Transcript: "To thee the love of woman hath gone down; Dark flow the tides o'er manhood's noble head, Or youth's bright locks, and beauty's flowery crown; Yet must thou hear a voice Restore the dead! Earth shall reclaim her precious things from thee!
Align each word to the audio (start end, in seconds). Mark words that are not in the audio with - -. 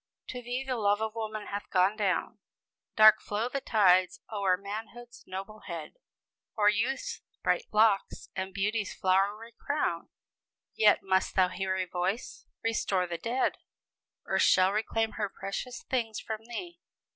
"To 0.29 0.41
thee 0.41 0.63
the 0.63 0.77
love 0.77 0.99
of 0.99 1.13
woman 1.13 1.45
hath 1.45 1.69
gone 1.69 1.95
down; 1.95 2.39
Dark 2.95 3.21
flow 3.21 3.49
the 3.49 3.61
tides 3.61 4.19
o'er 4.31 4.57
manhood's 4.57 5.23
noble 5.27 5.59
head, 5.67 5.97
Or 6.55 6.69
youth's 6.69 7.21
bright 7.43 7.67
locks, 7.71 8.29
and 8.35 8.51
beauty's 8.51 8.95
flowery 8.95 9.51
crown; 9.63 10.09
Yet 10.73 11.03
must 11.03 11.35
thou 11.35 11.49
hear 11.49 11.75
a 11.77 11.85
voice 11.85 12.47
Restore 12.63 13.05
the 13.05 13.19
dead! 13.19 13.57
Earth 14.25 14.41
shall 14.41 14.71
reclaim 14.71 15.11
her 15.17 15.29
precious 15.29 15.83
things 15.83 16.19
from 16.19 16.45
thee! 16.45 16.79